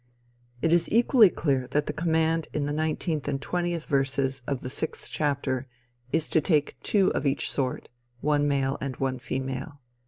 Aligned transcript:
It 0.63 0.73
is 0.73 0.91
equally 0.91 1.29
clear 1.29 1.67
that 1.69 1.85
the 1.85 1.93
command 1.93 2.47
in 2.53 2.65
the 2.65 2.73
19th 2.73 3.27
and 3.27 3.39
20th 3.39 3.85
verses 3.85 4.41
of 4.47 4.61
the 4.61 4.67
6th 4.67 5.09
chapter, 5.11 5.67
is 6.11 6.27
to 6.29 6.41
take 6.41 6.75
two 6.81 7.13
of 7.13 7.27
each 7.27 7.51
sort, 7.51 7.87
one 8.19 8.47
male 8.47 8.79
and 8.81 8.95
one 8.95 9.19
female. 9.19 9.79